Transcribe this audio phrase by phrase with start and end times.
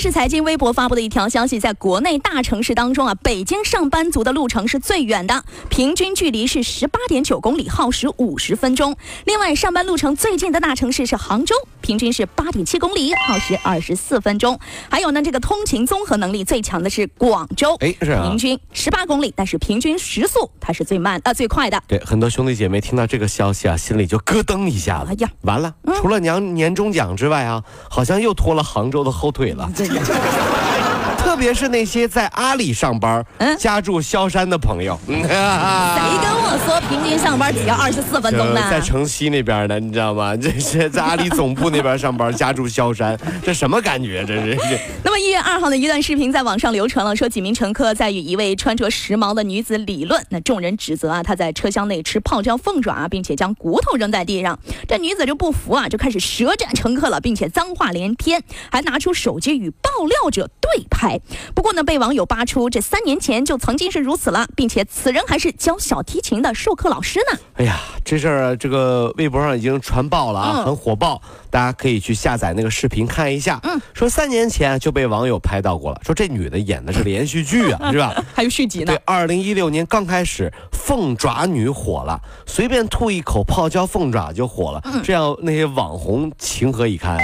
[0.00, 8.96] 根据央视财经微博发布的一条消息，在国内大城市当中啊，北京上班族的路程是最远的，平均距离是十八点九公里，耗时五十分钟。
[9.26, 14.58] 另外，上班路程最近的大城市是杭州，平均是八点七公里，耗时二十四分钟。
[14.88, 21.82] 还有呢，这个通勤综合能力最强的是广州，哎是啊平均十八公里，但是平均时速它是最慢呃最快的。
[21.86, 25.10] 对，很多兄弟姐妹听到这个消息啊，心里就咯噔一下子。
[25.10, 29.70] 哎呀完了，除了年年终奖之外啊，好像又拖了杭州的后腿了。
[31.18, 33.56] 特别是那些在阿里上班、嗯？
[33.58, 38.60] 家住萧山的朋友，谁谁跟我说平均上班只要二十四分钟呢？
[38.68, 40.34] 在城西那边呢，你知道吗？
[40.36, 44.24] 这是在阿里总部那边上班，家住萧山，这什么感觉？
[44.26, 44.58] 这是
[45.04, 54.58] 那么一月二号的一段视频在网上流传了，说几名乘客在与一位穿着时髦的女子理论，那众人指责啊她在车厢内吃泡椒凤爪，并且将骨头扔在地上。
[54.88, 61.20] 这女子就不服啊，就开始舌战乘客了，并且脏话连篇，还拿出手机与爆料者对拍。
[61.54, 67.38] 不过呢，被网友扒出这三年前就曾经是如此了，并且此人还是教小提琴的授课老师呢。
[67.54, 73.60] 哎呀，这事儿这个微博上已经传爆了啊，嗯很火爆，大家可以去下载那个视频看一下。
[73.62, 78.14] 嗯，说三年前就被网友拍到过了，说这女的演的是连续剧啊，是吧？
[78.34, 87.22] 还有续集呢对，，二零一六年刚开始，凤爪女火了，随便吐一口泡椒凤爪就火了，嗯这样那些网红情何以堪啊？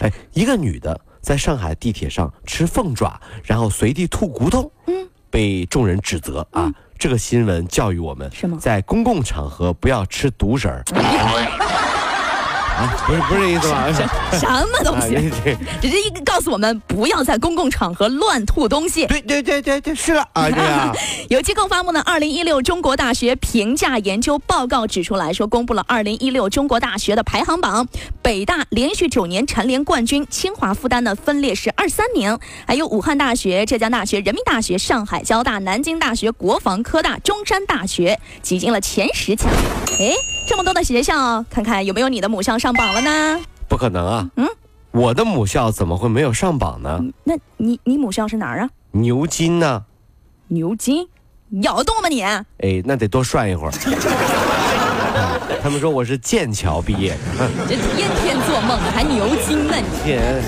[0.00, 6.70] 哎，一个女的在上海地铁上吃凤爪，然后随地吐骨头，嗯，被众人指责啊。
[7.02, 10.84] 这个新闻教育我们，在公共场合不要吃独食儿。
[12.82, 13.92] 啊，不是不是这意思吧？
[14.32, 15.14] 什 么东啊，西？
[15.80, 19.06] 这只是一个告诉我们不要在公共场合乱吐东西。
[19.06, 20.92] 对对对对对，是了啊，对啊。
[21.30, 27.86] 有机构发布的《二零一六中国大学评价研究报告》指出来说，公布了二零一六中国大学的排行榜，
[28.20, 39.48] 北大连续九年蝉联冠军，清华复旦呢分列是二三名，还有武汉大学、浙江大学、人民大学、上海交大、南京大学、国防科大、中山大学挤进了前十强。
[39.98, 40.14] 诶，
[40.46, 43.40] 这么多的学校，看看有没有你的母校上榜了呢？
[43.68, 44.28] 不可能啊！
[44.36, 44.46] 嗯，
[44.90, 47.00] 我的母校怎么会没有上榜呢？
[47.24, 48.70] 那你你母校是哪儿啊？
[48.90, 49.84] 牛津呢？
[50.48, 51.08] 牛津，
[51.62, 52.22] 咬得动吗你？
[52.22, 53.72] 哎，那得多涮一会儿。
[55.62, 60.04] 他们说我是剑桥毕业的，这天天做梦还牛津呢你？
[60.04, 60.42] 天，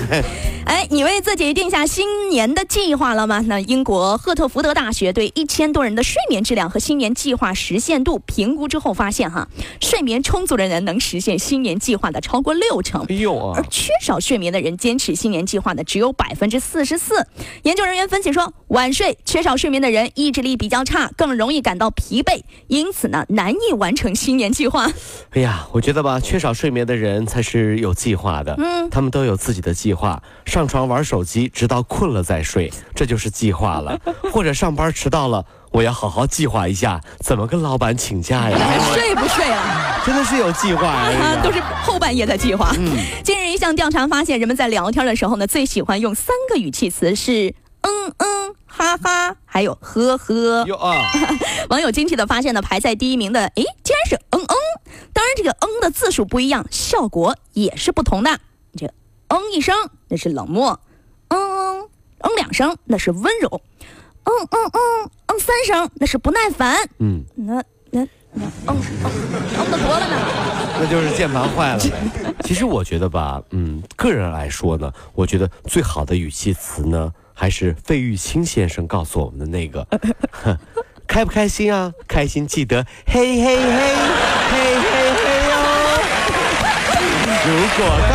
[0.65, 3.39] 哎，你为自己定下新年的计划了吗？
[3.47, 9.47] 那英国赫特福德大学对一千多人的睡眠质量和新年计划实现度评估之后发现，哈，
[9.79, 13.15] 睡眠充足的人能实现新年计划的超过六成哎。
[13.15, 13.63] 呦啊而！
[13.69, 17.27] 缺少睡眠的人坚持新年计划的只有百分之四十四。
[17.61, 24.89] 研究人员分析说，晚睡、缺少睡眠的人意志力比较差，更容易感到疲惫，因此呢，难以完成新年计划。
[25.31, 28.55] 哎呀，我觉得吧，缺少睡眠的人才是有计划的。
[28.57, 33.99] 嗯他们都有自己的计划，上床玩手机，直到困了再睡，这就是计划了。
[34.31, 38.57] 或者上班迟到了，我要好好计划一下，怎么跟老板请假呀？
[38.57, 40.01] 还睡不睡啊？
[40.05, 41.19] 真的是有计划呀！
[41.19, 42.71] 啊，都是后半夜的计划。
[42.77, 50.63] 嗯近日一项调查发现，人们在聊天的时候呢，最喜欢用三个语气词是嗯嗯、哈哈，还有呵呵。
[50.67, 51.11] 哟啊，
[51.69, 54.19] 网友惊奇的发现呢，排在第一名的，诶，竟然是
[55.25, 58.39] 然，这个嗯的字数不一样，效果也是不同的。
[58.77, 58.87] 这
[59.27, 59.75] 嗯一声
[60.07, 60.79] 那是冷漠，
[61.29, 63.61] 嗯嗯嗯两声那是温柔，
[64.23, 66.77] 嗯嗯嗯嗯三声那是不耐烦。
[66.99, 67.55] 嗯，那
[67.91, 68.77] 那那嗯嗯
[69.07, 70.15] 嗯的多了呢。
[70.77, 71.79] 那就是键盘坏了。
[72.43, 79.87] 其实我觉得吧，嗯，个人来说呢，我觉得最好的语气词呢，还是费玉清先生告诉我们的那个，
[81.07, 81.93] 开不开心啊？
[82.07, 83.63] 开心记得嘿嘿嘿
[84.51, 85.55] 嘿嘿嘿哟。
[87.47, 88.14] 如果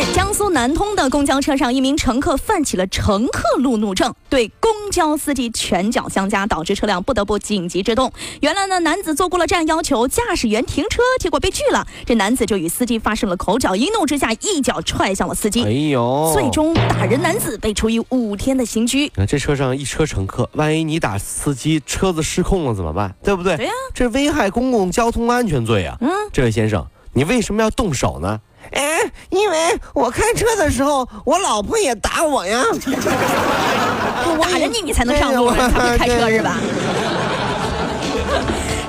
[0.00, 8.10] 日，江苏南通的公交车上，一名乘客犯起了乘客路怒症，对公交司机拳脚相加，导致车辆不得不紧急制动。
[8.40, 11.86] 原来呢，男子坐过了站要求驾驶员停车，结果被拒了。
[12.06, 15.64] 这男子就与司机发生了口角，一怒之下一脚踹向了司机。
[15.64, 19.10] 哎呦，最终，打人男子被处以五天的刑拘。
[19.16, 23.14] 那这车上一车乘客，万一你打司机，车子失控了怎么办？
[23.22, 23.56] 对不对？
[23.56, 25.98] 对呀这危害公共交通安全罪啊！
[26.00, 28.40] 嗯，这位先生，你为什么要动手呢？
[28.72, 29.56] 哎，因为
[29.94, 32.64] 我开车的时候，我老婆也打我呀。
[34.40, 36.56] 打着你你才能上路，哎呦才会开车是吧？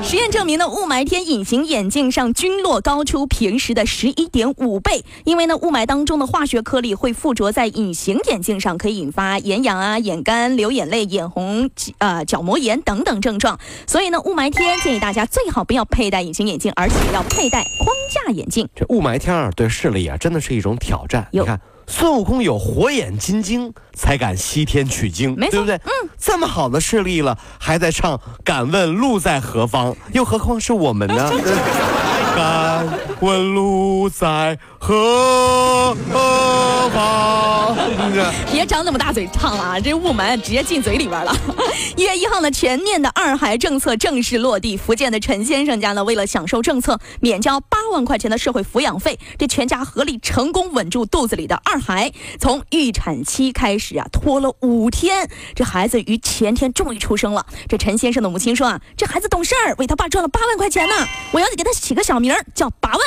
[0.03, 5.05] 实验证明呢，雾霾天隐形眼镜上菌落高出平时的十一点五倍。
[5.23, 11.69] 因为呢，雾霾当中的化学颗粒会附着在隐形眼镜上，可以引发眼痒啊、眼干、流眼泪、眼红、
[11.99, 13.57] 呃角膜炎等等症状。
[13.87, 18.67] 所以呢，雾霾天建议大家最好不要佩戴隐形眼镜，而且要佩戴框架眼镜。
[18.75, 21.27] 这雾霾天儿对视力啊，真的是一种挑战。
[21.31, 21.61] 你看，
[21.91, 25.75] 孙悟空有火眼金睛，才敢西天取经，没对不对？
[25.75, 31.29] 嗯，这么好的势力了，还在唱“敢问路在何方”，又何况是我们呢？
[32.33, 32.87] 敢
[33.19, 34.57] 问路在
[34.91, 37.77] 何方？
[38.13, 39.79] 这 别张那么大嘴唱了啊！
[39.79, 41.33] 这雾霾直接进嘴里边了。
[41.95, 44.75] 一月一号呢，全面的二孩政策正式落地。
[44.75, 52.11] 福建的陈先生家呢，为了享受政策，免交八万块钱的社会抚养费，这全家合力成功稳住肚子里的二孩。
[52.37, 57.45] 从预产期开始啊，拖了五天，这孩子于前天终于出生了。
[57.69, 60.93] 这陈先生的母亲说啊，这孩子懂事儿，为他爸赚了八万块钱呢。
[61.31, 62.99] 我要给他起个小名叫八万。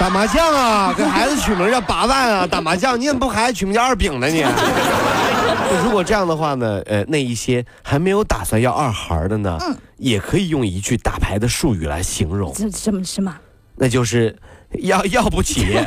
[0.00, 4.42] 打麻将啊， 给孩子取名叫八万啊，打麻将，你怎么不给孩子取名叫二饼呢你？
[5.84, 9.58] 如果这样的话呢，呃，那一些还没有打算要二孩的呢，
[9.98, 13.32] 也可以用一句打牌的术语来形容，这什么什么？
[13.76, 14.34] 那就是
[14.80, 15.66] 要要不起，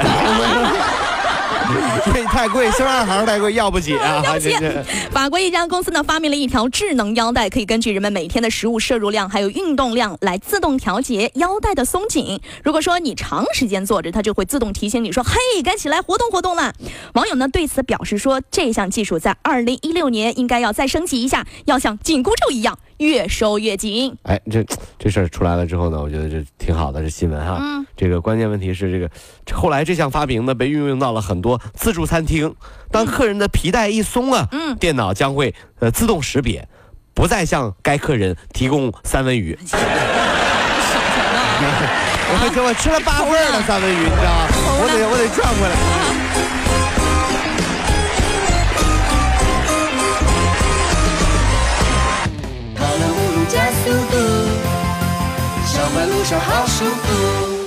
[2.33, 4.23] 太贵，生二孩太贵，要不起啊！
[5.11, 12.39] 法国一家公司呢发明了一条智能腰带，可以根据人们每天的食物摄入量还有运动量来自动调节腰带的松紧。
[12.63, 16.73] 如果说你长时间坐着，它就会自动提醒你说：“嘿，该起来活动活动了。”
[17.13, 24.15] 网友呢对此表示说，这项技术在二零一六年应该要再升级一下，要像紧箍咒一样越收越紧。
[24.23, 24.65] 哎，这
[24.97, 27.57] 这事儿出来了之后呢，我觉得这挺好的，这新闻哈。
[27.59, 29.07] 嗯这个关键问题是这个，
[29.53, 32.55] 后来这项发明呢被运用到了很多自助餐厅，
[32.89, 36.67] 当客人的皮带一松啊，嗯电脑将会呃自动识别，
[37.13, 39.55] 不再向该客人提供三文鱼。
[42.35, 44.47] 我给我吃了八份儿的三文鱼，你知道吗？
[44.81, 47.02] 我得我得转过来。
[53.49, 54.17] 加速度，
[55.65, 57.62] 上班路上好舒服。